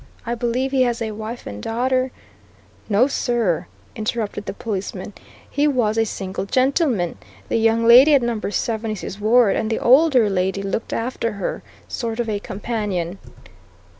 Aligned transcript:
I 0.25 0.33
believe 0.33 0.71
he 0.71 0.81
has 0.81 0.99
a 0.99 1.11
wife 1.11 1.45
and 1.45 1.61
daughter" 1.61 2.09
"No 2.89 3.05
sir," 3.05 3.67
interrupted 3.95 4.47
the 4.47 4.53
policeman. 4.53 5.13
"He 5.47 5.67
was 5.67 5.95
a 5.95 6.05
single 6.07 6.45
gentleman. 6.45 7.19
The 7.49 7.57
young 7.57 7.85
lady 7.87 8.15
at 8.15 8.23
number 8.23 8.49
seven 8.49 8.89
is 8.89 9.01
his 9.01 9.19
ward, 9.19 9.55
and 9.55 9.69
the 9.69 9.77
older 9.77 10.27
lady 10.27 10.63
looked 10.63 10.91
after 10.91 11.33
her 11.33 11.61
sort 11.87 12.19
of 12.19 12.27
a 12.27 12.39
companion." 12.39 13.19